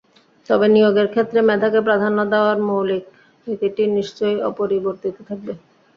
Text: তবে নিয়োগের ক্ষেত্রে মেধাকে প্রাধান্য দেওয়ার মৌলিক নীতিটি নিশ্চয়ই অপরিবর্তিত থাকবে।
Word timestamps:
তবে 0.49 0.65
নিয়োগের 0.69 1.07
ক্ষেত্রে 1.09 1.39
মেধাকে 1.49 1.79
প্রাধান্য 1.87 2.19
দেওয়ার 2.31 2.57
মৌলিক 2.67 3.03
নীতিটি 3.47 3.83
নিশ্চয়ই 3.97 4.39
অপরিবর্তিত 4.49 5.15
থাকবে। 5.29 5.53